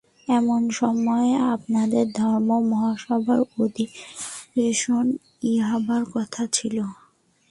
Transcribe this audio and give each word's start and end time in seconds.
এমনি 0.27 0.69
সময় 0.73 1.29
আপনাদের 1.53 2.05
ধর্ম-মহাসভার 2.13 3.39
অধিবেশন 3.59 5.05
হইবার 5.63 6.01
কথা 6.13 6.43
ছিল। 6.51 6.77